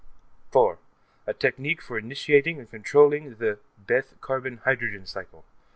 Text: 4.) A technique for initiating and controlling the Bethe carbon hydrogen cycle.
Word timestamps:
4.) 0.51 0.79
A 1.27 1.33
technique 1.35 1.79
for 1.79 1.95
initiating 1.95 2.57
and 2.57 2.71
controlling 2.71 3.35
the 3.35 3.59
Bethe 3.77 4.19
carbon 4.19 4.57
hydrogen 4.65 5.05
cycle. 5.05 5.45